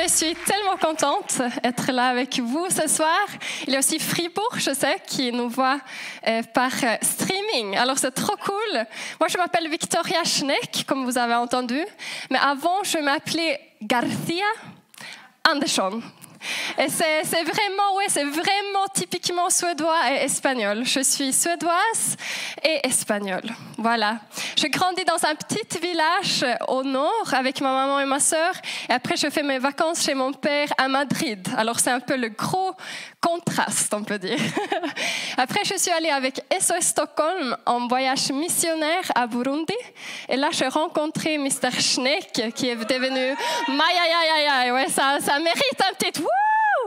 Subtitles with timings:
[0.00, 3.26] Je suis tellement contente d'être là avec vous ce soir.
[3.66, 5.80] Il y a aussi Fribourg, je sais, qui nous voit
[6.26, 7.76] euh, par euh, streaming.
[7.76, 8.86] Alors c'est trop cool.
[9.18, 11.80] Moi, je m'appelle Victoria Schneck, comme vous avez entendu.
[12.30, 14.46] Mais avant, je m'appelais Garcia
[15.50, 16.00] Andersson.
[16.78, 20.84] Et c'est vraiment, ouais, c'est vraiment typiquement suédois et espagnol.
[20.84, 22.16] Je suis suédoise
[22.62, 23.50] et espagnole.
[23.80, 24.18] Voilà.
[24.56, 28.52] Je grandis dans un petit village au nord avec ma maman et ma sœur.
[28.88, 31.46] Et après, je fais mes vacances chez mon père à Madrid.
[31.56, 32.72] Alors, c'est un peu le gros
[33.20, 34.40] contraste, on peut dire.
[35.36, 39.76] Après, je suis allée avec SOS Stockholm en voyage missionnaire à Burundi.
[40.28, 41.70] Et là, j'ai rencontré Mr.
[41.78, 43.36] Schneck, qui est devenu
[43.68, 46.20] Maya, ouais, ça, ça mérite un petit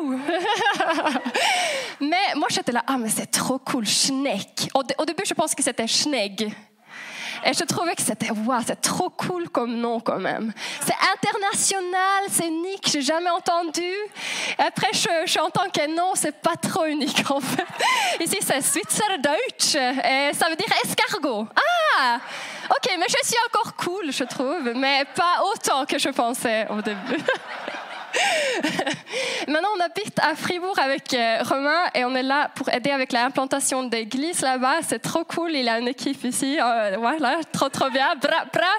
[2.01, 4.69] mais moi, j'étais là, ah, mais c'est trop cool, Schneck.
[4.73, 6.51] Au, au début, je pense que c'était Schnegg.
[7.43, 10.53] Et je trouvais que c'était wow, c'est trop cool comme nom quand même.
[10.85, 13.91] C'est international, c'est unique, j'ai jamais entendu.
[14.57, 17.65] Après, je, je entends que non, c'est pas trop unique en fait.
[18.23, 21.47] Ici, c'est Schweizerdeutsch et ça veut dire escargot.
[21.97, 22.19] Ah,
[22.69, 26.81] ok, mais je suis encore cool, je trouve, mais pas autant que je pensais au
[26.81, 27.17] début.
[29.47, 33.11] Maintenant, on habite à Fribourg avec euh, Romain et on est là pour aider avec
[33.11, 34.81] l'implantation d'église là-bas.
[34.87, 35.51] C'est trop cool.
[35.51, 36.57] Il a une équipe ici.
[36.61, 38.15] Euh, voilà, trop, trop bien.
[38.15, 38.71] Bra, bra.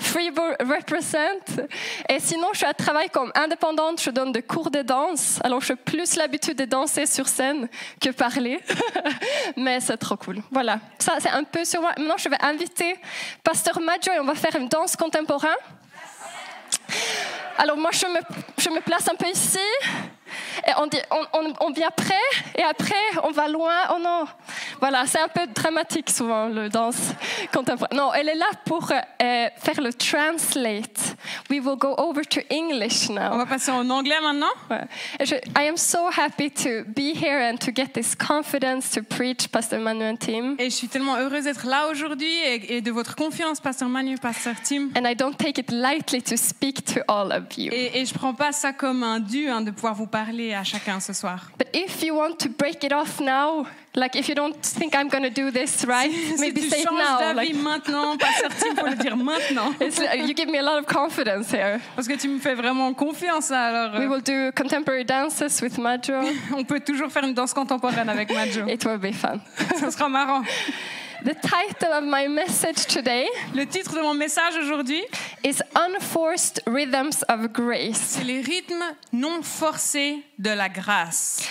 [0.00, 1.66] Fribourg represent.
[2.08, 4.00] Et sinon, je suis à travail comme indépendante.
[4.00, 5.40] Je donne des cours de danse.
[5.42, 7.68] Alors, j'ai plus l'habitude de danser sur scène
[8.00, 8.60] que parler.
[9.56, 10.42] Mais c'est trop cool.
[10.50, 10.78] Voilà.
[10.98, 11.92] Ça, c'est un peu sur moi.
[11.96, 12.96] Maintenant, je vais inviter
[13.42, 15.50] Pasteur Maggio et on va faire une danse contemporaine.
[17.58, 18.20] Alors moi, je me,
[18.58, 19.58] je me place un peu ici.
[20.66, 22.14] Et on, dit, on, on, on, vient près
[22.56, 23.74] et après on va loin.
[23.94, 24.24] Oh non,
[24.80, 27.12] voilà, c'est un peu dramatique souvent le danse
[27.52, 27.96] contemporaine.
[27.96, 31.16] Non, elle est là pour euh, faire le translate.
[31.50, 33.30] We will go over to English now.
[33.32, 34.52] On va passer en anglais maintenant?
[34.70, 34.84] Ouais.
[35.20, 39.48] Je, I am so happy to be here and to get this confidence to preach,
[39.48, 40.56] Pastor Manu and Tim.
[40.58, 44.18] Et je suis tellement heureuse d'être là aujourd'hui et, et, de votre confiance, Pasteur Manu,
[44.18, 44.90] Pasteur Tim.
[44.96, 47.72] And I don't take it lightly to speak to all of you.
[47.72, 50.64] Et, et je prends pas ça comme un dû hein, de pouvoir vous parler à
[50.64, 51.50] chacun ce soir.
[51.58, 55.08] But if you want to break it off now, like if you don't think I'm
[55.08, 57.34] going to do this right, si, maybe si tu say it now.
[57.34, 59.74] Like, maintenant, Pasteur Tim, faut le dire maintenant.
[59.80, 61.80] it's, you give me a lot of confidence here.
[61.94, 63.50] Parce que tu me fais vraiment confiance.
[63.50, 66.20] Alors, We euh, will do contemporary dances with Majo.
[66.56, 68.66] on peut toujours faire une danse contemporaine avec Majo.
[68.66, 69.40] It will be fun.
[69.78, 70.42] Ça sera marrant.
[71.24, 75.02] The title of my message today Le titre de mon message aujourd'hui,
[75.44, 77.96] is Unforced Rhythms of Grace.
[78.18, 81.42] c'est les rythmes non forcés de la grâce.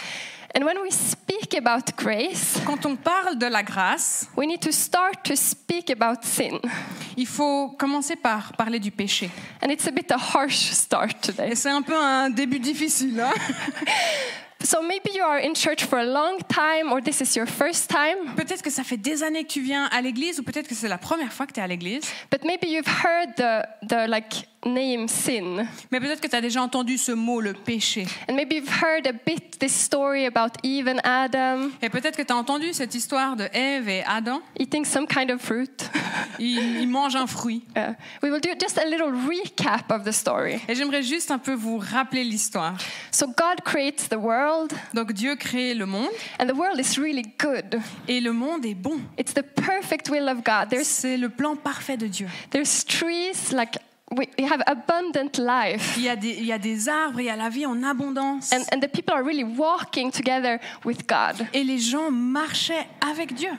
[0.53, 4.71] And when we speak about grace, Quand on parle de la grâce, we need to
[4.73, 6.59] start to speak about sin.
[7.15, 9.29] il faut commencer par parler du péché.
[9.63, 11.51] And it's a bit a harsh start today.
[11.51, 13.21] Et c'est un peu un début difficile.
[13.21, 13.31] hein?
[14.63, 17.89] So maybe you are in church for a long time or this is your first
[17.89, 20.75] time, Peut-être que ça fait des années que tu viens à l'église ou peut-être que
[20.75, 22.03] c'est la première fois que tu es à l'église.
[22.31, 25.65] but maybe you've heard the, the like name sin.
[25.91, 28.05] Mais peut-être que tu as déjà entendu ce mot, le péché.
[28.29, 32.21] And maybe you've heard a bit this story about Eve and Adam Et peut-être que
[32.21, 34.41] tu as entendu cette histoire de Ève et Adam.
[34.59, 35.89] eating some kind of fruit.
[36.39, 37.63] Ils, ils mangent un fruit.
[37.81, 40.59] Uh, we will do just a little recap of the story.
[40.67, 42.75] Et j'aimerais juste un peu vous rappeler l'histoire.
[43.11, 47.25] So God creates the world, Donc Dieu crée le monde and the world is really
[47.39, 47.79] good.
[48.07, 48.99] et le monde est bon.
[49.17, 50.77] It's the perfect will of God.
[50.83, 52.27] C'est le plan parfait de Dieu.
[52.51, 53.77] there's trees like
[54.15, 55.95] we, have abundant life.
[55.97, 57.81] Il y, a des, il y a des arbres, il y a la vie en
[57.83, 58.51] abondance.
[58.51, 61.47] And, and the people are really walking together with God.
[61.53, 63.51] Et les gens marchaient avec Dieu.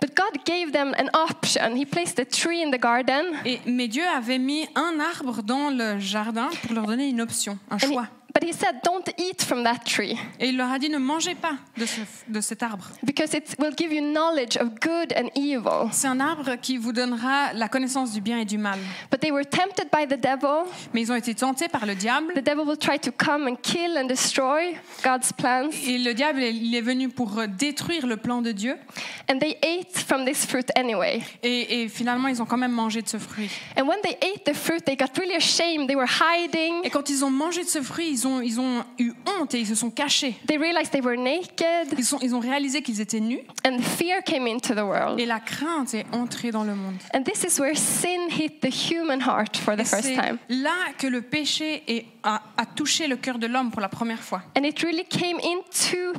[0.00, 1.74] But God gave them an option.
[1.74, 5.70] He placed a tree in the garden, Et, mais Dieu avait mis un arbre dans
[5.70, 8.08] le jardin pour leur donner une option, un and he, choix.
[8.38, 11.34] But He said, Don't eat from that tree Et il leur a dit ne mangez
[11.34, 12.90] pas de, ce- de cet arbre.
[13.02, 15.88] because it will give you knowledge of good and evil.
[15.92, 18.78] C'est un arbre qui vous donnera la connaissance du bien et du mal.
[19.10, 20.64] But they were tempted by the devil.
[20.92, 22.34] Mais ils ont été tentés par le diable.
[22.34, 25.70] The devil will try to come and kill and destroy God's plans.
[25.86, 28.76] Et le diable, il est venu pour euh, détruire le plan de Dieu.
[29.30, 31.22] And they ate from this fruit anyway.
[31.42, 33.50] Et, et finalement, ils ont quand même mangé de ce fruit.
[33.78, 35.88] And when they ate the fruit, they got really ashamed.
[35.88, 36.82] They were hiding.
[36.84, 39.54] Et quand ils ont mangé de ce fruit, ils ils ont, ils ont eu honte
[39.54, 40.34] et ils se sont cachés.
[40.46, 44.22] They realized they were naked, Ils, sont, ils ont réalisé qu'ils étaient nus and fear
[44.24, 45.18] came into the world.
[45.20, 46.96] et la crainte est entrée dans le monde.
[47.14, 50.38] And this is where sin hit the human heart for the Et first time.
[50.48, 54.20] là que le péché est- a, a touché le cœur de l'homme pour la première
[54.22, 54.42] fois.
[54.58, 56.18] And it really came into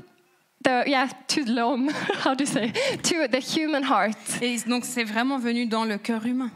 [0.63, 1.89] the, yeah, to the loam,
[2.25, 2.71] how do you say,
[3.03, 6.51] to the human heart, Et donc c'est vraiment venu dans le cœur humain,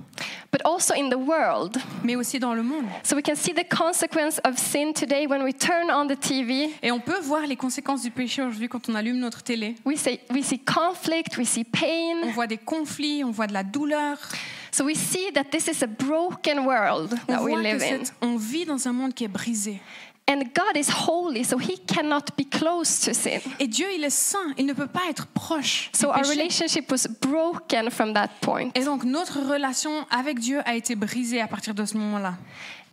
[0.52, 1.78] but also in the world.
[2.04, 2.86] mais aussi dans le monde.
[3.04, 6.70] So we can see the consequence of sin today when we turn on the TV.
[6.84, 9.76] Et on peut voir les conséquences du péché aujourd'hui quand on allume notre télé.
[9.86, 12.32] We, say, we see conflict, we see On pain.
[12.34, 14.18] voit des conflits, on voit de la douleur.
[14.72, 18.04] So we see that this is a broken world On, that we live in.
[18.22, 19.82] on vit dans un monde qui est brisé.
[20.28, 23.42] And God is holy, so he cannot be close to sin.
[23.60, 25.90] Et Dieu, il est saint, il ne peut pas être proche.
[25.94, 28.70] So our relationship was broken from that point.
[28.76, 32.36] Et donc notre relation avec Dieu a été brisée à partir de ce moment-là.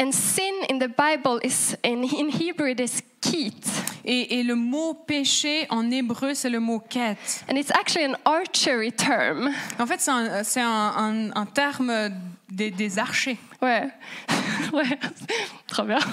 [0.01, 3.67] And sin in the Bible is, in, in Hebrew, it is keet.
[4.05, 7.43] Et, et le mot péché en hébreu, c'est le mot quête.
[7.51, 9.51] And it's actually an archery term.
[9.79, 12.11] En fait, c'est un, c'est un- un- un terme
[12.49, 13.39] des, des archers.
[13.61, 13.89] Ouais.
[14.73, 14.99] ouais.
[15.67, 15.99] Trop bien.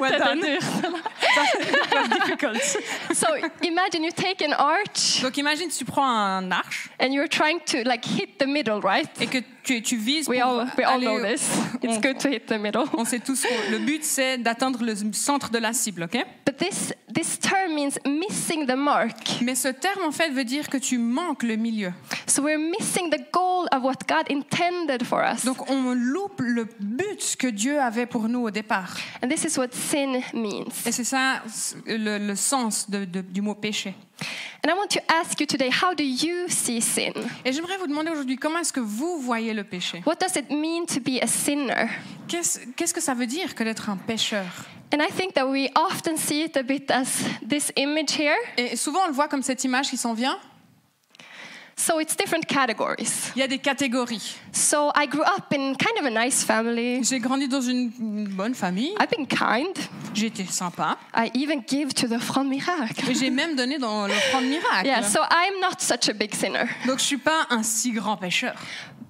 [0.00, 0.40] Well done.
[0.40, 0.62] dur.
[3.12, 3.26] so
[3.62, 7.82] imagine you take an arch Donc imagine, tu prends un arche and you're trying to
[7.84, 9.08] like hit the middle, right?
[9.20, 9.38] et que
[9.74, 11.48] tu, tu vises We pour all, we all aller know this.
[11.82, 12.84] It's on- good to hit the middle.
[12.96, 16.24] On sait tous que le but, c'est d'atteindre le centre de la cible, ok?
[16.44, 19.40] But this, this term means missing the mark.
[19.42, 21.92] Mais ce terme, en fait, veut dire que tu manques le milieu.
[22.26, 25.44] So we're missing the goal of what God intended for us.
[25.44, 28.96] Donc on loupe le but que Dieu avait pour nous au départ.
[29.22, 30.70] And this is what sin means.
[30.86, 31.42] Et c'est ça
[31.86, 33.94] le, le sens de- de- du mot péché.
[34.62, 37.12] And I want to ask you today, how do you see sin?
[37.44, 40.02] Et j'aimerais vous demander aujourd'hui comment est-ce que vous voyez le péché?
[40.06, 41.88] What does it mean to be a sinner?
[42.28, 44.44] Qu'est-ce qu'est-ce que ça veut dire que d'être un pécheur?
[44.92, 48.36] And I think that we often see it a bit as this image here.
[48.56, 50.38] Et souvent on le voit comme cette image qui s'en vient.
[51.80, 53.32] So it's different categories.
[53.34, 54.36] Il y a des catégories.
[54.52, 57.02] So I grew up in kind of a nice family.
[57.02, 57.88] J'ai grandi dans une
[58.28, 58.92] bonne famille.
[59.00, 59.74] I've been kind.
[60.12, 60.98] J'étais sympa.
[61.16, 63.08] I even give to the Front Miracle.
[63.08, 64.84] Et j'ai même donné dans l'offrande miracle.
[64.84, 66.68] Yeah, so I'm not such a big sinner.
[66.86, 68.54] Donc je suis pas un si grand pécheur.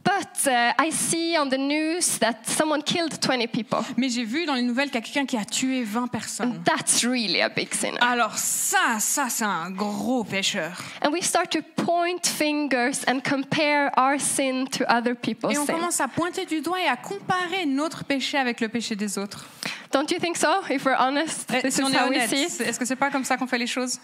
[0.02, 3.80] But uh, I see on the news that someone killed 20 people.
[3.98, 6.62] Mais j'ai vu dans les nouvelles qu'il y a quelqu'un qui a tué 20 personnes.
[6.64, 7.98] That's really a big sinner.
[8.00, 10.72] Alors ça, ça c'est un gros pécheur.
[11.04, 15.66] And we start to point fingers and compare our sin to other people's Et on
[15.66, 15.74] sin.
[15.74, 19.46] commence à pointer du doigt et à comparer notre péché avec le péché des autres.
[19.92, 20.48] Don't you think so?
[20.70, 22.48] If we're honest, Et this si is on est how we honnête, see it.
[22.50, 23.98] c'est- est-ce que c'est pas comme ça qu'on fait les choses?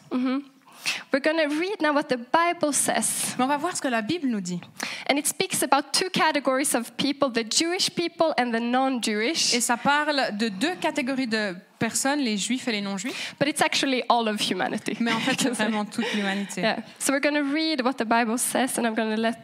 [1.12, 3.34] We're going to read now what the Bible says.
[3.38, 4.60] Mais on va voir ce que la Bible nous dit.
[5.10, 9.54] And it speaks about two categories of people the Jewish people and the non Jewish.
[9.54, 13.34] Et ça parle de deux catégories de personnes, les juifs et les non-juifs.
[13.38, 14.96] But it's actually all of humanity.
[15.00, 16.60] Mais en fait, c'est vraiment toute l'humanité.
[16.60, 16.78] Yeah.
[16.98, 19.36] So we're going to read what the Bible says, and I'm going to let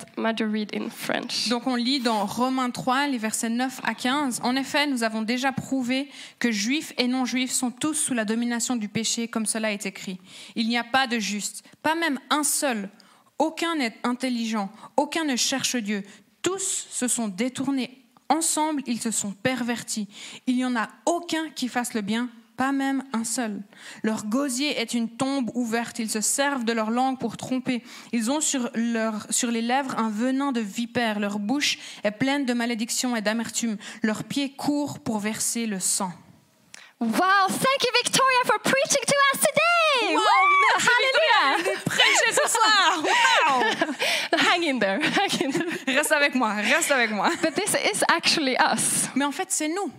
[0.45, 1.49] read in French.
[1.49, 4.41] Donc on lit dans Romains 3, les versets 9 à 15.
[4.43, 6.09] En effet, nous avons déjà prouvé
[6.39, 10.19] que juifs et non-juifs sont tous sous la domination du péché, comme cela est écrit.
[10.57, 12.89] Il n'y a pas de juste, pas même un seul.
[13.39, 16.03] Aucun n'est intelligent, aucun ne cherche Dieu.
[16.43, 18.02] Tous se sont détournés.
[18.33, 20.09] Ensemble, ils se sont pervertis.
[20.47, 23.61] Il n'y en a aucun qui fasse le bien, pas même un seul.
[24.03, 25.99] Leur gosier est une tombe ouverte.
[25.99, 27.83] Ils se servent de leur langue pour tromper.
[28.11, 28.71] Ils ont sur,
[29.29, 31.21] sur les lèvres un venin de vipère.
[31.21, 33.77] Leur bouche est pleine de malédiction et d'amertume.
[34.03, 36.11] Leurs pieds courent pour verser le sang.
[37.01, 39.52] Wow, thank you, Victoria, for preaching to us
[44.73, 44.99] in there.
[45.87, 47.31] Reste avec moi, reste avec moi.
[47.43, 49.09] But this is actually us.
[49.15, 49.91] Mais en fait, c'est nous.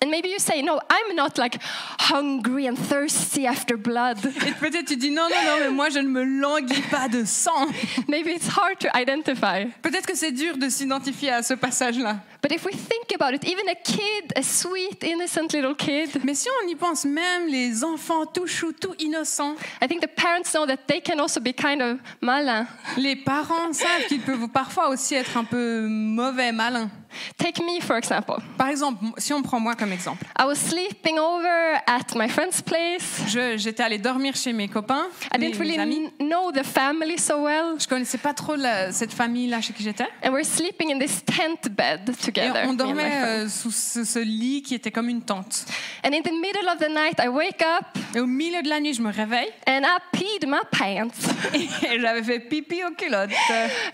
[0.00, 1.58] And maybe you say, no, I'm not like
[1.98, 4.18] hungry and thirsty after blood.
[4.46, 7.24] Et peut-être tu dis non, non, non, mais moi je ne me languis pas de
[7.24, 7.66] sang.
[8.08, 9.64] maybe it's hard to identify.
[9.82, 12.20] Peut-être que c'est dur de s'identifier à ce passage-là.
[12.40, 16.34] But if we think about it, even a kid, a sweet, innocent little kid, Mais
[16.34, 20.52] si on y pense même, les enfants tout choux, tout innocents, I think the parents
[20.54, 22.68] know that they can also be kind of malin.
[22.96, 26.88] les parents savent qu'ils peuvent parfois aussi être un peu mauvais, malins.
[27.36, 28.36] Take me, for example.
[28.56, 32.60] Par exemple, si on prend moi comme exemple, I was sleeping over at my friend's
[32.62, 33.22] place.
[33.28, 36.10] je- j'étais allée dormir chez mes copains, I mes, didn't mes really amis.
[36.18, 37.76] kn- know the family so well.
[37.78, 40.06] Je connaissais pas trop la- cette famille-là chez qui j'étais.
[40.24, 42.62] And we're sleeping in this tent bed Et together.
[42.64, 45.64] on and my dormait euh, sous ce, ce lit qui était comme une tente.
[46.04, 48.80] And in the middle of the night, I wake up Et au milieu de la
[48.80, 51.28] nuit, je me réveille and I peed my pants.
[51.54, 53.30] et j'avais fait pipi aux culottes.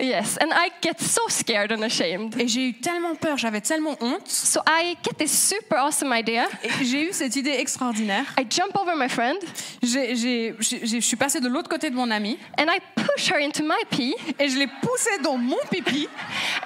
[0.00, 2.34] yes, and I get so scared and ashamed.
[2.40, 4.26] Et j'ai eu tellement peur, peur, j'avais tellement honte.
[4.28, 6.46] So I get this super awesome idea.
[6.62, 8.24] Et j'ai eu cette idée extraordinaire.
[8.38, 9.38] I jump over my friend
[9.82, 13.84] Je suis passée de l'autre côté de mon ami and I push her into my
[13.90, 16.08] pee, et je l'ai poussée dans mon pipi.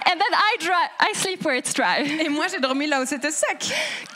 [0.06, 0.88] and then I dry.
[1.00, 2.02] I sleep where it's dry.
[2.24, 3.58] Et moi, j'ai dormi là où c'était sec.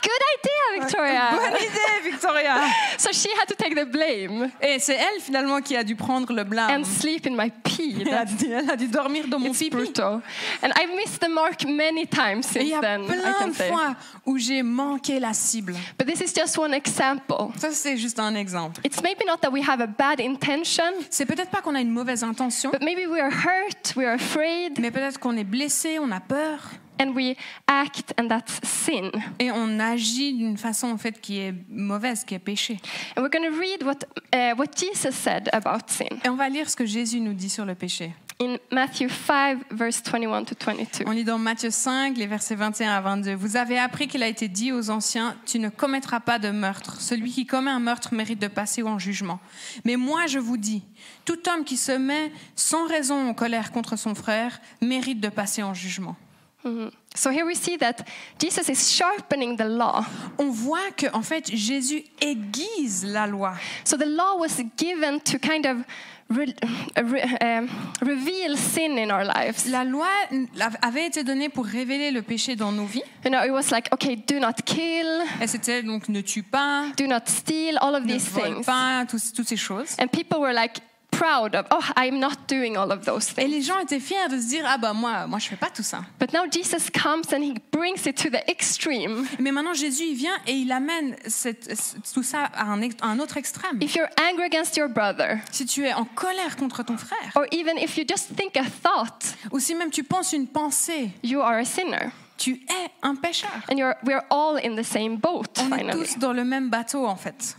[0.01, 1.31] Good idea, Victoria.
[1.31, 2.55] Bonne idée, Victoria.
[2.97, 6.31] So she had to take the blame Et c'est elle finalement qui a dû prendre
[6.33, 6.69] le blâme.
[6.71, 7.95] and sleep in my pee.
[8.05, 9.69] Elle a, dû, elle a dû dormir dans mon pipi.
[9.69, 10.21] brutal.
[10.61, 13.03] And I've missed the mark many times since y a then.
[13.03, 13.69] I plein can de say.
[13.69, 15.75] fois où j'ai manqué la cible.
[15.97, 17.51] But this is just one example.
[17.57, 18.81] Ça, c'est juste un exemple.
[18.83, 21.91] It's maybe not that we have a bad intention, C'est peut-être pas qu'on a une
[21.91, 25.99] mauvaise intention, but maybe we are hurt, we are afraid, mais peut-être qu'on est blessé,
[25.99, 26.59] on a peur
[26.99, 27.35] and we
[27.67, 29.09] act, and that's sin.
[29.39, 32.77] et on agit d'une façon en fait qui est mauvaise, qui est péché.
[33.17, 36.49] And we're going to read what, uh, what Jesus said about sin Et on va
[36.49, 38.13] lire ce que Jésus nous dit sur le péché.
[38.43, 41.05] In Matthew 5, verse 21 to 22.
[41.05, 43.35] On lit dans Matthieu 5, les versets 21 à 22.
[43.35, 46.99] Vous avez appris qu'il a été dit aux anciens, tu ne commettras pas de meurtre.
[46.99, 49.39] Celui qui commet un meurtre mérite de passer en jugement.
[49.85, 50.83] Mais moi, je vous dis,
[51.25, 55.63] tout homme qui se met sans raison en colère contre son frère mérite de passer
[55.63, 56.15] en jugement.
[56.63, 56.91] Mhm.
[57.15, 58.05] So here we see that
[58.39, 60.03] Jesus is sharpening the law.
[60.39, 63.53] On voit que en fait Jésus aiguise la loi.
[63.83, 65.85] So the law was given to kind of
[66.33, 66.55] re-
[66.97, 67.67] re- um,
[68.01, 69.67] reveal sin in our lives.
[69.69, 70.07] La loi
[70.81, 73.03] avait été donnée pour révéler le péché dans nos vies.
[73.25, 75.07] You know, it was like, okay, do not kill,
[75.41, 78.65] Et c'était donc ne tue pas, do not steal, all of ne these vole things.
[78.65, 79.95] pas, tous- toutes ces choses.
[79.99, 80.79] And people were like
[81.17, 83.47] proud of, oh, I'm not doing all of those Et things.
[83.51, 85.83] les gens étaient fiers de se dire ah bah moi moi je fais pas tout
[85.83, 86.01] ça.
[86.19, 89.25] But now Jesus comes and he brings it to the extreme.
[89.39, 91.69] Mais maintenant Jésus il vient et il amène cette-
[92.13, 93.77] tout ça à un, à un autre extrême.
[93.81, 97.45] If you're angry against your brother, Si tu es en colère contre ton frère, or
[97.51, 101.41] even if you just think a thought, ou si même tu penses une pensée, you
[101.41, 102.11] are a sinner.
[102.37, 103.51] tu es un pécheur.
[103.71, 105.99] And you're, we're all in the same boat, On est finally.
[105.99, 107.55] tous dans le même bateau en fait.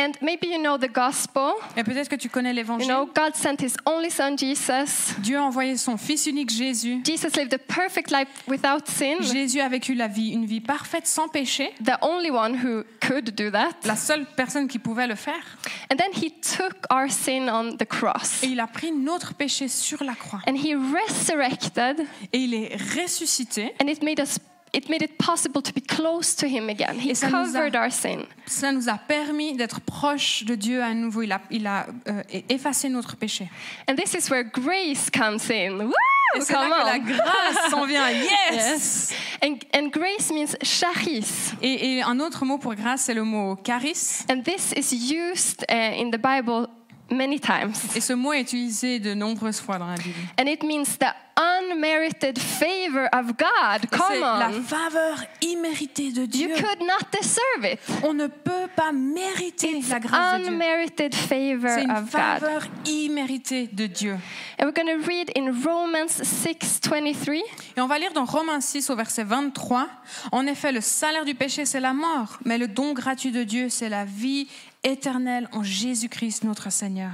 [0.00, 1.54] And maybe you know the gospel.
[1.76, 2.86] Et peut-être que tu connais You l'évangile.
[2.88, 5.14] know, God sent his only son, Jesus.
[5.18, 7.02] Dieu a envoyé son fils unique Jésus.
[7.04, 11.06] Jesus lived a perfect life without sin, Jésus a vécu la vie, une vie parfaite
[11.08, 13.70] sans péché, the only one who could do that.
[13.84, 15.58] la seule personne qui pouvait le faire.
[15.92, 18.42] And then he took our sin on the cross.
[18.44, 20.40] Et il a pris notre péché sur la croix.
[20.48, 23.74] And he resurrected, Et il est ressuscité.
[23.82, 24.38] and it made us
[24.72, 26.98] it made it possible to be close to him again.
[26.98, 28.26] He nous a- covered our sin.
[28.46, 31.22] Ça nous a permis d'être proches de Dieu à nouveau.
[31.22, 33.48] Il a, il a euh, effacé notre péché.
[33.88, 35.84] And this is where grace comes in.
[35.86, 35.92] Woo!
[36.36, 38.06] Et c'est là que la grâce s'en vient.
[38.10, 38.52] Yes!
[38.52, 39.12] Yes.
[39.42, 41.52] And, and grace means charis.
[41.62, 44.24] Et, et un autre mot pour grâce, c'est le mot charis.
[44.30, 46.68] And this is used uh, in the Bible
[47.10, 47.72] many times.
[47.96, 50.18] Et ce mot est utilisé de nombreuses fois dans la Bible.
[50.38, 53.88] And it means the unmerited favor of God.
[53.90, 54.62] Come la on.
[54.62, 56.48] faveur imméritée de You Dieu.
[56.56, 57.78] could not deserve it.
[58.04, 61.10] On ne peut pas mériter la grâce de Dieu.
[61.12, 62.10] Favor C'est une of God.
[62.10, 64.16] faveur imméritée de Dieu.
[64.60, 67.42] And we're going to read in Romans 6:23.
[67.76, 69.88] Et on va lire dans Romains 6 au verset 23.
[70.32, 73.68] En effet, le salaire du péché, c'est la mort, mais le don gratuit de Dieu,
[73.68, 74.48] c'est la vie
[74.84, 77.10] éternelle en Jésus-Christ notre Seigneur.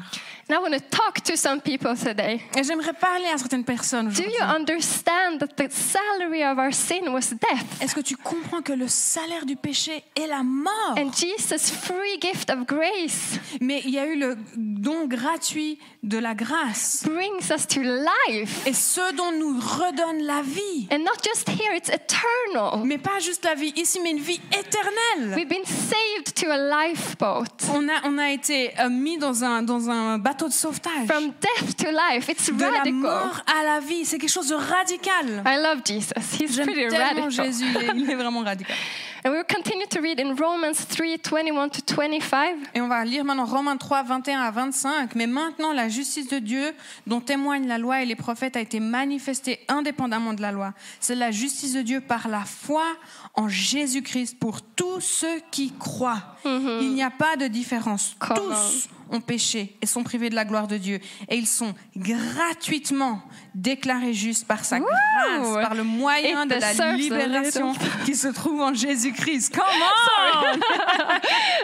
[0.47, 2.39] Now I want to talk to some people today.
[2.55, 4.35] Et j'aimerais parler à certaines personnes Do aujourd'hui.
[4.39, 7.65] you understand that the salary of our sin was death?
[7.81, 10.99] Est-ce que tu comprends que le salaire du péché est la mort?
[10.99, 16.19] And Jesus' free gift of grace Mais il y a eu le don gratuit de
[16.19, 17.05] la grâce.
[17.07, 18.67] brings us to life.
[18.67, 20.87] Et ce dont nous redonne la vie.
[20.93, 22.85] And not just here, it's eternal.
[22.85, 25.35] Mais pas juste la vie ici, mais une vie éternelle.
[25.37, 27.47] We've been saved to a lifeboat.
[27.73, 31.07] On a, on a été euh, mis dans un, dans un bateau de sauvetage.
[31.07, 32.29] From death to life.
[32.29, 32.93] It's De la radical.
[32.95, 34.05] mort à la vie.
[34.05, 35.43] C'est quelque chose de radical.
[35.47, 36.13] I love Jesus.
[36.39, 37.31] He's J'aime pretty tellement radical.
[37.47, 37.65] Jésus.
[37.75, 38.77] Il est, il est vraiment radical.
[39.27, 42.57] And we'll continue to read in Romans 3 21 to 25.
[42.75, 45.15] Et on va lire maintenant Romains 3, 21 à 25.
[45.15, 46.75] Mais maintenant, la justice de Dieu,
[47.07, 50.75] dont témoignent la loi et les prophètes, a été manifestée indépendamment de la loi.
[51.01, 52.85] C'est la justice de Dieu par la foi
[53.33, 56.37] en Jésus-Christ pour tous ceux qui croient.
[56.45, 58.17] Il n'y a pas de différence.
[58.19, 60.99] Come Tous ont péché et sont privés de la gloire de Dieu.
[61.29, 63.23] Et ils sont gratuitement
[63.55, 68.61] déclarés justes par sa grâce, par le moyen It de la libération qui se trouve
[68.61, 69.14] en Jésus-Christ.
[69.53, 70.63] Come on!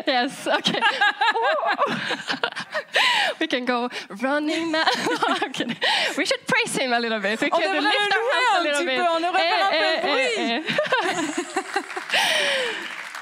[0.07, 0.81] Yes, okay.
[3.41, 3.89] we can go
[4.23, 4.85] running now.
[4.87, 5.53] I'm
[6.17, 7.41] we should praise him a little bit.
[7.41, 9.01] We devrait lift our hands a little bit.
[9.01, 10.63] on un peu de Eh, eh, eh, eh.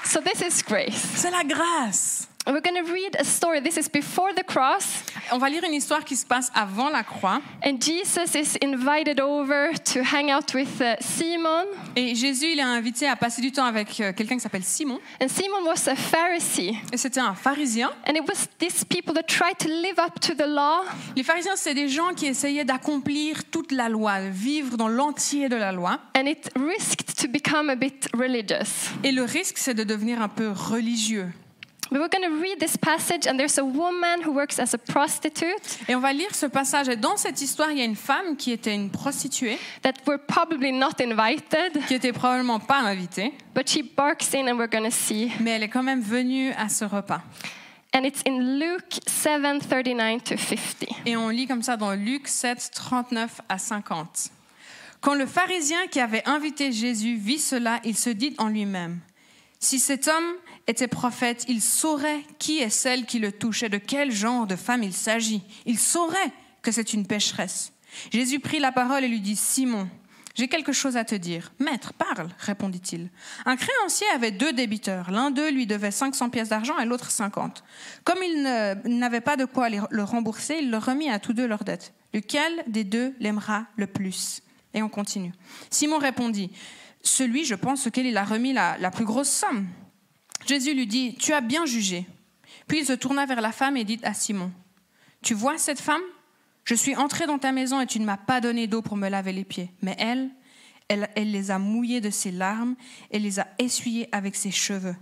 [0.05, 1.01] so this is grace.
[1.15, 2.27] C'est la grâce.
[2.51, 3.61] We're going to read a story.
[3.61, 5.03] This is before the cross.
[5.31, 7.41] On va lire une histoire qui se passe avant la croix.
[7.63, 11.65] And Jesus is invited over to hang out with uh, Simon.
[11.95, 14.99] Et Jésus, il est invité à passer du temps avec euh, quelqu'un qui s'appelle Simon.
[15.21, 16.75] And Simon was a Pharisee.
[16.91, 17.91] Et c'était un pharisien.
[18.07, 20.81] And it was these people that tried to live up to the law,
[21.15, 25.49] Les pharisiens, c'est des gens qui essayaient d'accomplir toute la loi, de vivre dans l'entier
[25.49, 25.99] de la loi.
[26.15, 28.89] and it risked to become a bit religious.
[29.03, 31.29] Et le risque, c'est de devenir un peu religieux.
[31.91, 34.77] But we're going to read this passage, and there's a woman who works as a
[34.77, 36.87] prostitute Et on va lire ce passage.
[36.87, 40.19] Et dans cette histoire, il y a une femme qui était une prostituée, that we're
[40.19, 44.83] probably not invited, qui était probablement pas invitée, but she barks in, and we're going
[44.83, 45.31] to see.
[45.39, 47.21] mais elle est quand même venue à ce repas.
[47.91, 50.89] And it's in Luke 7 39 to 50.
[51.07, 54.29] Et on lit comme ça dans Luc 7, 39 à 50.
[55.01, 58.99] Quand le pharisien qui avait invité Jésus vit cela, il se dit en lui-même,
[59.59, 60.35] si cet homme
[60.69, 64.55] était prophète, il saurait qui est celle qui le touche et de quel genre de
[64.55, 65.41] femme il s'agit.
[65.65, 67.73] Il saurait que c'est une pécheresse.
[68.11, 69.89] Jésus prit la parole et lui dit, Simon,
[70.35, 71.51] j'ai quelque chose à te dire.
[71.59, 73.09] Maître, parle, répondit-il.
[73.45, 75.09] Un créancier avait deux débiteurs.
[75.09, 77.63] L'un d'eux lui devait 500 pièces d'argent et l'autre 50.
[78.03, 78.43] Comme il
[78.85, 81.93] n'avait pas de quoi le rembourser, il leur remit à tous deux leurs dettes.
[82.13, 84.41] Lequel des deux l'aimera le plus?
[84.75, 85.33] Et on continue.
[85.71, 86.51] Simon répondit,
[87.01, 89.67] Celui, je pense, auquel il a remis la plus grosse somme.
[90.49, 92.07] Jésus lui dit, Tu as bien jugé.
[92.67, 94.51] Puis il se tourna vers la femme et dit à Simon,
[95.21, 96.01] Tu vois cette femme?
[96.63, 99.09] Je suis entré dans ta maison et tu ne m'as pas donné d'eau pour me
[99.09, 99.69] laver les pieds.
[99.83, 100.31] Mais elle,
[100.87, 102.75] elle, les a mouillés de ses larmes
[103.11, 104.95] et les a essuyés avec ses cheveux.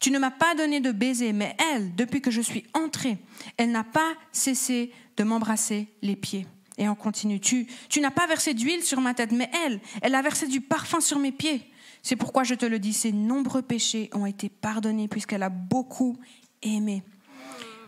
[0.00, 3.18] Tu ne m'as pas donné de baiser, mais elle, depuis que je suis entrée,
[3.58, 6.46] elle n'a pas cessé de m'embrasser les pieds.
[6.78, 7.40] Et on continue.
[7.40, 10.62] Tu, tu n'as pas versé d'huile sur ma tête, mais elle, elle a versé du
[10.62, 11.70] parfum sur mes pieds.
[12.04, 16.18] C'est pourquoi je te le dis, ses nombreux péchés ont été pardonnés puisqu'elle a beaucoup
[16.62, 17.02] aimé.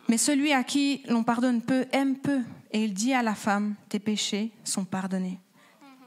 [0.09, 2.41] Mais celui à qui l'on pardonne peu aime peu.
[2.73, 5.39] Et il dit à la femme, tes péchés sont pardonnés.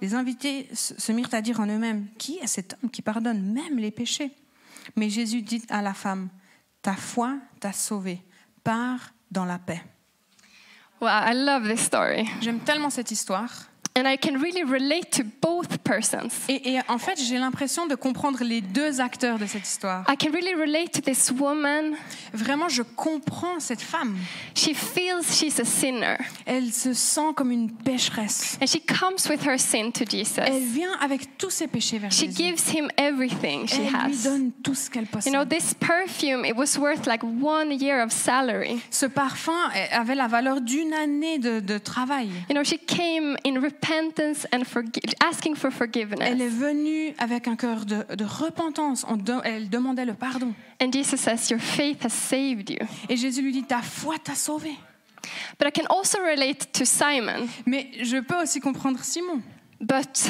[0.01, 3.77] Les invités se mirent à dire en eux-mêmes, qui est cet homme qui pardonne même
[3.77, 4.31] les péchés?
[4.95, 6.29] Mais Jésus dit à la femme,
[6.81, 8.23] ta foi t'a sauvée,
[8.63, 9.83] pars dans la paix.
[10.99, 12.27] Wow, I love this story.
[12.41, 13.69] J'aime tellement cette histoire.
[13.99, 16.29] And I can really relate to both persons.
[16.47, 20.05] Et, et en fait, j'ai l'impression de comprendre les deux acteurs de cette histoire.
[20.09, 21.95] I can really relate to this woman.
[22.33, 24.15] Vraiment, je comprends cette femme.
[24.55, 26.17] She feels she's a sinner.
[26.45, 28.57] Elle se sent comme une pécheresse.
[28.61, 30.41] And she comes with her sin to Elle Jesus.
[30.73, 32.35] vient avec tous ses péchés vers She Jésus.
[32.37, 34.23] gives him everything she Elle lui has.
[34.23, 35.49] donne tout ce qu'elle You know, possède.
[35.49, 38.79] this perfume, it was worth like one year of salary.
[38.91, 39.57] Ce parfum
[39.91, 42.29] avait la valeur d'une année de, de travail.
[42.49, 46.53] You know, she came in repentance and forgi- asking for Elle est forgiveness.
[46.53, 49.05] venue avec un cœur de, de repentance.
[49.07, 50.53] On de- elle demandait le pardon.
[50.81, 52.77] And Jesus says, Your faith has saved you.
[53.09, 54.71] Et Jésus lui dit, ta foi t'a sauvé.
[55.59, 57.47] But I can also relate to Simon.
[57.65, 59.41] Mais je peux aussi comprendre Simon.
[59.81, 60.29] But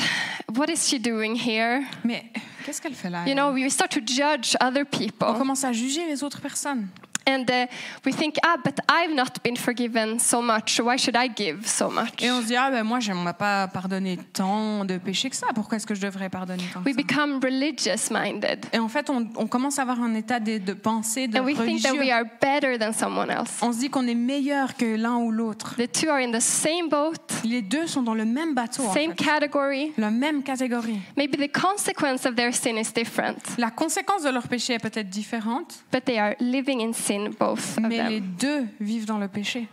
[0.56, 1.82] what is she doing here?
[2.04, 2.26] Mais
[2.66, 5.28] qu'est-ce qu'elle fait là You know, we start to judge other On people.
[5.38, 6.88] commence à juger les autres personnes.
[7.30, 7.68] And uh,
[8.06, 11.90] we think, ah, but I've not been forgiven so much, why should I give so
[11.90, 12.22] much?
[12.22, 15.30] Et on se dit, ah ben moi, je ne m'a pas pardonné tant de péchés
[15.30, 15.48] que ça.
[15.54, 17.02] Pourquoi est-ce que je devrais pardonner tant que We ça?
[17.04, 18.66] become religious minded.
[18.74, 21.44] Et en fait, on, on commence à avoir un état de, de pensée, de And
[21.46, 22.14] we think that we religieux.
[22.14, 23.60] are better than someone else.
[23.62, 25.76] On se dit qu'on est meilleur que l'un ou l'autre.
[25.76, 27.14] The two are in the same boat,
[27.44, 29.24] Les deux sont dans le même bateau, en same fait.
[29.26, 29.92] category.
[29.98, 31.00] la même catégorie.
[31.16, 35.10] Maybe the consequence of their sin is different, La conséquence de leur péché est peut-être
[35.10, 39.28] différente, but they are living in sin, both of mais les deux vivent dans le
[39.28, 39.68] péché.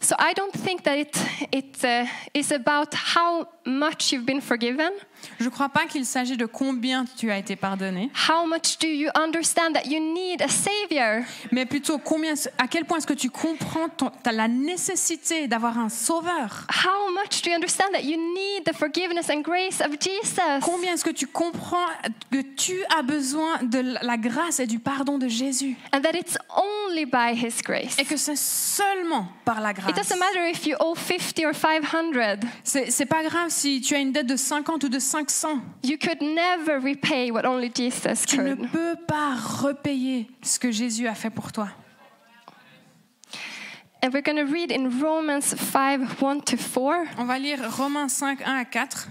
[0.00, 1.16] So I don't think that it,
[1.52, 4.92] it uh, is about how much you've been forgiven.
[5.38, 8.86] Je ne crois pas qu'il s'agit de combien tu as été pardonné, How much do
[8.88, 11.24] you understand that you need a savior?
[11.52, 15.78] mais plutôt combien, à quel point est-ce que tu comprends ton, t'as la nécessité d'avoir
[15.78, 16.66] un sauveur?
[16.84, 20.60] How much do you understand that you need the forgiveness and grace of Jesus?
[20.62, 21.86] Combien est-ce que tu comprends
[22.30, 25.76] que tu as besoin de la grâce et du pardon de Jésus?
[25.94, 27.96] And that it's only by His grace.
[27.98, 29.94] et que c'est seulement par la It grâce.
[29.94, 32.40] doesn't matter if you owe 50 or 500.
[32.64, 35.60] C'est pas grave si tu as une dette de 50 ou de 500.
[35.82, 41.08] You could never repay what only Jesus Tu ne peux pas repayer ce que Jésus
[41.08, 41.68] a fait pour toi.
[44.02, 47.16] And we're going to read in Romans 5 1 to 4.
[47.18, 49.08] On va lire Romains 5, 1 à 4.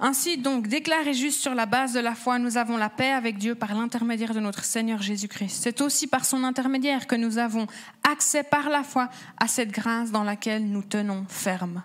[0.00, 3.36] Ainsi donc, déclaré juste sur la base de la foi, nous avons la paix avec
[3.36, 5.60] Dieu par l'intermédiaire de notre Seigneur Jésus-Christ.
[5.62, 7.66] C'est aussi par son intermédiaire que nous avons
[8.10, 11.82] accès par la foi à cette grâce dans laquelle nous tenons ferme.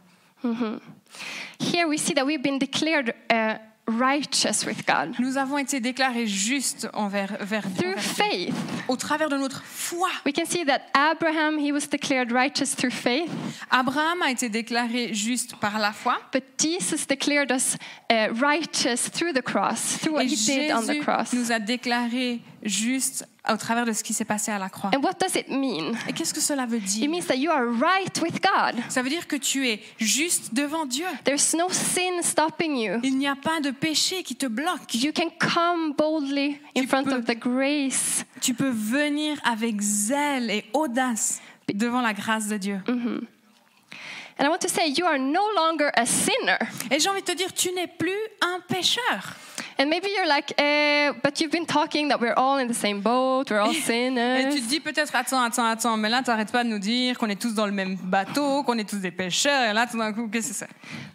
[1.60, 3.56] Here we see that we've been declared uh,
[3.88, 8.14] righteous with God Nous avons été déclarés justes envers, vers, through envers Dieu.
[8.26, 8.56] faith.
[8.88, 10.10] au travers de notre foi.
[10.26, 13.30] We can see that Abraham, he was declared righteous through faith,
[13.72, 16.16] Abraham a été déclaré juste par la foi.
[16.32, 17.78] but Jesus declared us
[18.10, 21.34] uh, righteous through the cross, through what Et he did on the Jésus cross.
[21.34, 24.92] nous a déclarés justes au travers de ce qui s'est passé à la croix.
[24.96, 25.94] And what does it mean?
[26.08, 28.82] Et qu'est-ce que cela veut It dire means that you are right with God.
[28.90, 31.06] Ça veut dire que tu es juste devant Dieu.
[31.24, 33.00] There's no sin stopping you.
[33.04, 34.94] Il n'y a pas de péché qui te bloque.
[34.96, 38.26] You can come boldly in Tu front peux- of the grace.
[38.42, 41.40] Tu peux venir avec zèle et audace
[41.74, 42.80] devant la grâce de Dieu.
[44.38, 46.58] And I want to say, you are no longer a sinner.
[46.92, 49.34] Et j'ai envie de te dire, tu n'es plus un pécheur.
[49.78, 53.02] And maybe you're like, eh, but you've been talking that we're all in the same
[53.02, 54.54] boat, we're all Et sinners.
[54.54, 57.28] tu te dis peut-être, attends, attends, attends, mais là, t'arrêtes pas de nous dire qu'on
[57.30, 60.14] est tous dans le même bateau, qu'on est tous des pécheurs, et là, tout d'un
[60.14, 60.70] coup, qu'est-ce que c'est?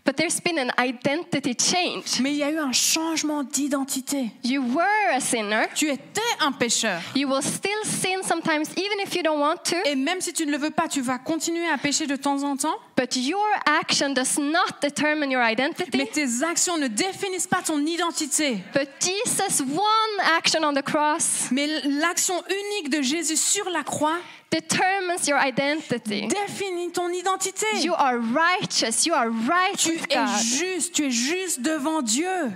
[0.04, 2.20] But there's been an identity change.
[2.20, 4.30] Mais il y a eu un changement d'identité.
[4.44, 5.66] You were a sinner.
[5.74, 7.00] Tu étais un pécheur.
[7.14, 9.76] You will still sin sometimes, even if you don't want to.
[9.86, 12.42] Et même si tu ne le veux pas, tu vas continuer à pécher de temps
[12.42, 12.76] en temps.
[12.96, 13.40] But your
[13.80, 15.96] action does not determine your identity.
[15.96, 18.49] Mais tes actions ne définissent pas ton identité.
[18.72, 24.18] But Jesus' one action on the cross Mais l'action unique de Jésus sur la croix
[24.50, 26.26] determines your identity.
[26.28, 27.66] définit ton identité.
[27.82, 29.06] You are righteous.
[29.06, 30.42] You are right Tu es God.
[30.42, 32.50] juste, tu es juste devant Dieu.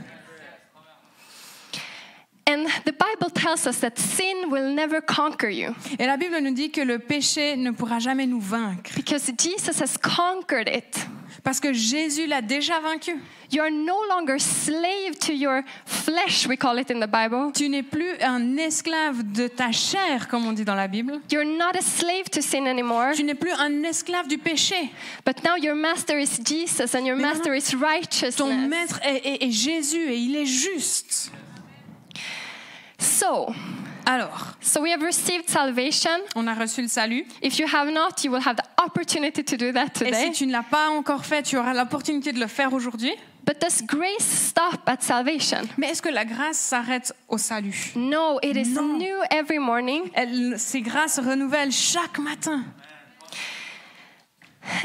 [2.46, 6.52] And the Bible tells us that sin will never conquer you Et la Bible nous
[6.52, 8.90] dit que le péché ne pourra jamais nous vaincre.
[8.96, 11.06] because Jesus has conquered it.
[11.42, 13.12] Parce que Jésus l'a déjà vaincu.
[13.50, 17.50] You are no longer slave to your flesh, we call it in the Bible.
[17.54, 21.20] Tu n'es plus un esclave de ta chair, comme on dit dans la Bible.
[21.30, 24.90] You're not a slave to sin anymore, Tu n'es plus un esclave du péché.
[25.26, 27.64] but now your master is Jesus and your Mais master is
[28.36, 31.30] Ton maître est, est- est Jésus et il est juste.
[33.04, 33.52] So,
[34.06, 36.10] Alors, so we have received salvation.
[36.34, 37.26] on a reçu le salut.
[37.42, 40.30] If you have not, you will have the opportunity to do that Et si today.
[40.32, 43.12] tu ne l'as pas encore fait, tu auras l'opportunité de le faire aujourd'hui.
[43.46, 45.62] But does grace stop at salvation?
[45.76, 47.92] Mais est-ce que la grâce s'arrête au salut?
[47.94, 48.96] No, it is Non.
[48.98, 50.10] new every morning.
[50.14, 52.64] Elle, Ces grâces renouvellent chaque matin.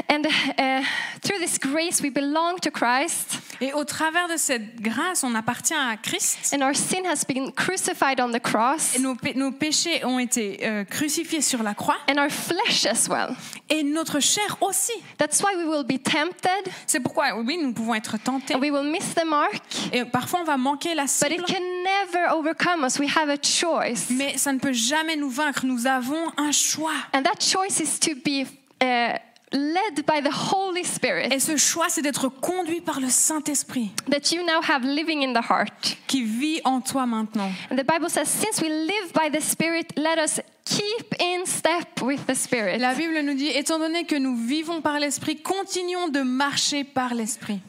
[0.08, 0.82] And uh,
[1.22, 5.74] through this grace, we belong to Christ, Et au travers de cette grâce, on appartient
[5.74, 6.54] à Christ.
[6.54, 10.18] and our sin has been crucified on the cross, Et nos, pé- nos péchés ont
[10.18, 11.96] été euh, crucifiés sur la croix.
[12.08, 13.34] and our flesh as well.
[13.68, 14.92] Et notre chair aussi.
[15.18, 18.54] That's why we will be tempted, C'est pourquoi, oui, nous pouvons être tentés.
[18.54, 19.60] and we will miss the mark,
[19.92, 21.34] Et parfois, on va manquer la but cible.
[21.34, 22.98] it can never overcome us.
[22.98, 24.08] We have a choice.
[24.10, 25.64] Mais ça ne peut jamais nous vaincre.
[25.66, 26.92] Nous avons un choix.
[27.12, 28.46] And that choice is to be
[28.82, 29.18] uh,
[29.52, 34.34] led by the Holy Spirit Et ce choix, c'est d'être conduit par le Saint-Esprit that
[34.34, 35.96] you now have living in the heart.
[36.06, 37.50] qui vit en toi maintenant.
[37.70, 42.00] And the Bible says, since we live by the Spirit, let us keep in step
[42.02, 42.78] with the Spirit.
[42.78, 47.14] La Bible nous dit, étant donné que nous vivons par l'Esprit, continuons de marcher par
[47.14, 47.60] l'Esprit.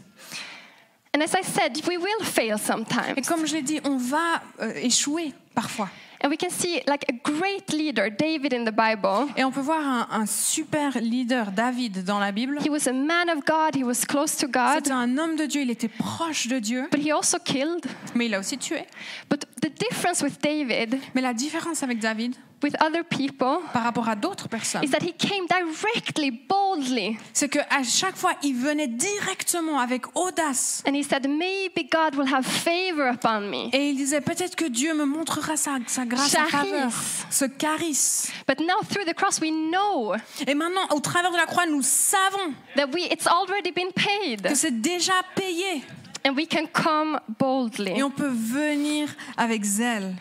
[1.14, 3.16] And as I said, we will fail sometimes.
[3.18, 5.90] Et comme je l'ai dit, on va euh, échouer parfois.
[6.24, 9.28] And we can see like a great leader, David in the Bible.
[9.36, 12.60] Et on peut voir un, un super leader, David, dans la Bible.
[12.64, 15.46] He was a man of God, he was close to God, C'était un homme de
[15.46, 17.86] Dieu, il était proche de Dieu, but he also killed.
[18.14, 18.86] mais il a aussi tué.
[19.30, 24.08] But the difference with David, Mais la différence avec David, with other people, par rapport
[24.10, 28.88] à d'autres personnes, is that he came directly, boldly, c'est qu'à chaque fois, il venait
[28.88, 30.84] directement avec audace.
[30.88, 33.70] and he said, Maybe God will have favor upon me.
[33.74, 36.92] Et il disait, peut-être que Dieu me montrera sa, sa grâce, sa faveur,
[37.30, 38.32] ce charisme.
[38.48, 40.14] But now through the cross, we know
[40.48, 44.42] Et maintenant, au travers de la croix, nous savons that we it's already been paid,
[44.44, 45.84] que c'est déjà payé.
[46.24, 47.94] and we can come boldly.
[47.98, 50.16] Et on peut venir avec zèle.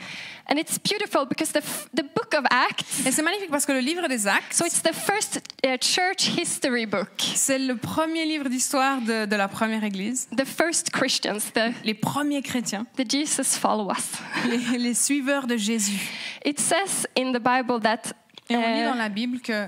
[0.53, 1.61] And it's beautiful because the,
[1.95, 4.83] the book of Acts, Et c'est magnifique parce que le livre des Actes, so it's
[4.83, 7.09] the first uh, church history book.
[7.37, 10.29] c'est le premier livre d'histoire de, de la première église.
[10.37, 14.19] The first Christians, the, Les premiers chrétiens, the Jesus followers.
[14.49, 16.01] les, les suiveurs de Jésus.
[16.45, 18.13] It says in the Bible that
[18.49, 19.67] Et on lit uh, dans la Bible que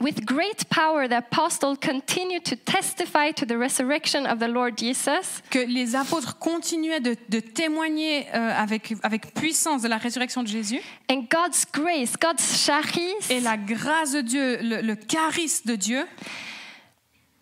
[0.00, 5.42] with great power the apostle continued to testify to the resurrection of the Lord Jesus.
[5.50, 10.48] que les apôtres continuaient de, de témoigner euh, avec, avec puissance de la résurrection de
[10.48, 10.80] Jésus.
[11.10, 16.06] And God's grace, God's charis, Et la grâce de Dieu, le, le charisme de Dieu,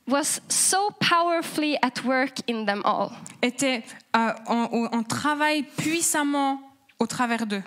[0.07, 3.11] was so powerfully at work in them all.
[3.43, 3.83] était
[4.17, 6.61] euh, en- en travail puissamment
[7.01, 7.63] au travers d'eux.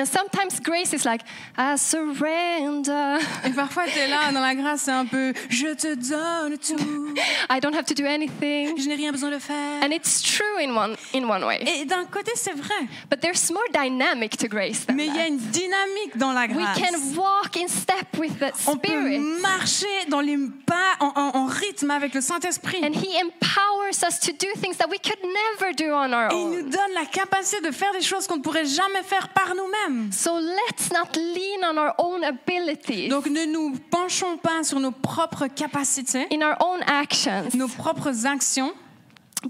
[0.00, 1.20] And sometimes grace is like,
[1.58, 3.18] I surrender.
[3.46, 7.14] Et parfois, tu es là dans la grâce, c'est un peu je te donne tout,
[7.50, 8.78] I don't have to do anything.
[8.78, 9.82] je n'ai rien besoin de faire.
[9.82, 11.62] And it's true in one, in one way.
[11.66, 12.74] Et d'un côté, c'est vrai,
[13.10, 16.46] But there's more dynamic to grace than mais il y a une dynamique dans la
[16.46, 16.78] We grâce.
[16.78, 19.18] can walk in step with the On peut Spirit.
[19.42, 20.36] marcher dans les
[20.66, 22.78] pas en, en- en rythme avec le Saint-Esprit.
[22.82, 26.40] And He empowers us to do things that we could never do on our Et
[26.40, 26.70] il nous own.
[26.70, 29.89] donne la capacité de faire des choses qu'on ne pourrait jamais faire par nous-mêmes.
[30.12, 34.92] So let's not lean on our own abilities, Donc ne nous penchons pas sur nos
[34.92, 38.72] propres capacités, in our own actions, nos propres actions,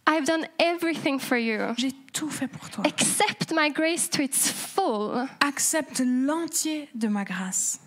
[0.07, 1.73] I've done everything for you.
[1.77, 2.83] j'ai tout fait pour toi.
[2.85, 5.25] Accept my grace to its full.
[5.39, 7.79] Accepte l'entier de ma grâce.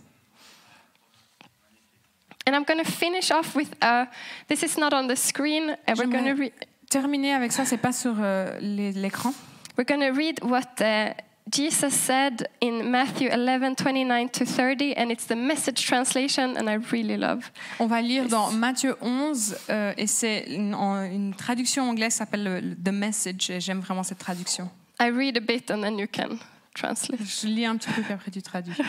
[2.46, 4.07] And I'm going to finish off with uh,
[4.48, 5.70] this is not on the screen.
[5.70, 6.50] Uh, we're going to
[6.90, 9.33] terminer avec ça, c'est pas sur euh, l'écran.
[9.78, 11.14] we're going to read what uh,
[11.50, 16.74] Jesus said in Matthew 11, 29 to 30, and it's the message translation, and I
[16.92, 17.50] really love.
[17.81, 22.61] On va lire dans Matthieu 11 euh, et c'est une, une traduction anglaise s'appelle le-
[22.61, 24.70] le The Message et j'aime vraiment cette traduction.
[25.00, 26.38] I read a bit, and then you can
[26.74, 27.20] translate.
[27.22, 28.74] Je lis un petit peu puis après tu traduis.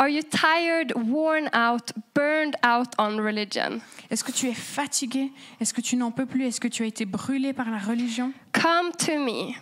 [0.00, 3.82] Are you tired, worn out, burned out on religion?
[4.10, 5.30] Est-ce que tu es fatigué?
[5.60, 6.46] Est-ce que tu n'en peux plus?
[6.46, 8.32] Est-ce que tu as été brûlé par la religion?
[8.54, 9.52] Come to me.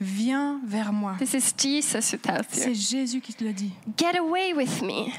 [0.00, 1.16] Viens vers moi.
[1.18, 2.74] This is Jesus who tells C'est you.
[2.74, 3.72] Jésus qui te le dit.
[3.98, 5.12] Get away with me,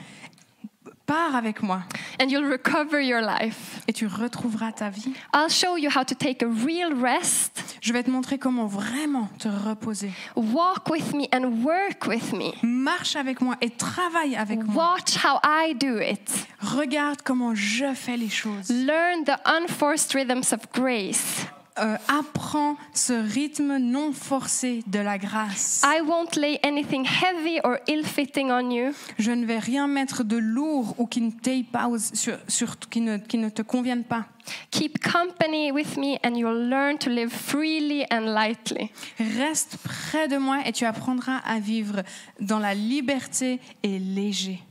[1.07, 1.81] Pars avec moi
[2.21, 3.81] and you'll recover your life.
[3.87, 5.13] et tu retrouveras ta vie.
[5.33, 7.77] I'll show you how to take a real rest.
[7.81, 10.11] Je vais te montrer comment vraiment te reposer.
[10.35, 12.51] Walk with me and work with me.
[12.61, 14.95] Marche avec moi et travaille avec moi.
[14.95, 16.47] Watch how I do it.
[16.59, 18.69] Regarde comment je fais les choses.
[18.69, 21.47] Learn the unforced rhythms of grace.
[21.79, 25.83] Euh, apprends ce rythme non forcé de la grâce.
[25.85, 28.93] I won't lay anything heavy or ill fitting on you.
[29.19, 33.01] Je ne vais rien mettre de lourd ou qui ne t'aille pas sur, sur- qui,
[33.01, 34.25] ne, qui ne te convienne pas.
[34.71, 38.89] Keep company with me, and you'll learn to live freely and lightly.
[39.19, 42.01] Reste près de moi et tu apprendras à vivre
[42.39, 44.61] dans la liberté et léger.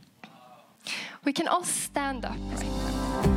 [1.25, 3.36] We can all stand up.